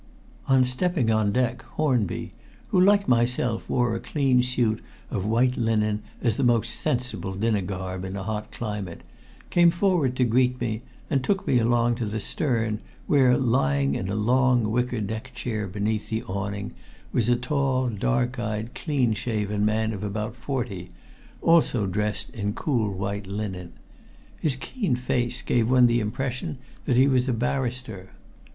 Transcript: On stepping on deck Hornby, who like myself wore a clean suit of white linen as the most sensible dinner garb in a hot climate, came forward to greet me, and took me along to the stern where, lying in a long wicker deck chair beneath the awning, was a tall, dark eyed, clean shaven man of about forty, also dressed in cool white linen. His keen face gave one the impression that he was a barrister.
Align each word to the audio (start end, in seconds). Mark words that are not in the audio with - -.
On 0.47 0.63
stepping 0.63 1.11
on 1.11 1.31
deck 1.31 1.61
Hornby, 1.61 2.31
who 2.69 2.81
like 2.81 3.07
myself 3.07 3.69
wore 3.69 3.95
a 3.95 3.99
clean 3.99 4.41
suit 4.41 4.81
of 5.11 5.27
white 5.27 5.57
linen 5.57 6.01
as 6.23 6.37
the 6.37 6.43
most 6.43 6.71
sensible 6.79 7.35
dinner 7.35 7.61
garb 7.61 8.03
in 8.03 8.15
a 8.17 8.23
hot 8.23 8.51
climate, 8.51 9.03
came 9.51 9.69
forward 9.69 10.15
to 10.15 10.23
greet 10.23 10.59
me, 10.59 10.81
and 11.11 11.23
took 11.23 11.45
me 11.45 11.59
along 11.59 11.93
to 11.97 12.07
the 12.07 12.19
stern 12.19 12.79
where, 13.05 13.37
lying 13.37 13.93
in 13.93 14.09
a 14.09 14.15
long 14.15 14.71
wicker 14.71 15.01
deck 15.01 15.33
chair 15.35 15.67
beneath 15.67 16.09
the 16.09 16.23
awning, 16.23 16.73
was 17.13 17.29
a 17.29 17.35
tall, 17.35 17.87
dark 17.87 18.39
eyed, 18.39 18.73
clean 18.73 19.13
shaven 19.13 19.63
man 19.63 19.93
of 19.93 20.03
about 20.03 20.35
forty, 20.35 20.89
also 21.43 21.85
dressed 21.85 22.31
in 22.31 22.53
cool 22.53 22.91
white 22.91 23.27
linen. 23.27 23.73
His 24.39 24.55
keen 24.55 24.95
face 24.95 25.43
gave 25.43 25.69
one 25.69 25.85
the 25.85 25.99
impression 25.99 26.57
that 26.85 26.97
he 26.97 27.07
was 27.07 27.27
a 27.29 27.33
barrister. 27.33 28.09